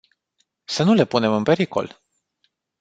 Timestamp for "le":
0.93-1.05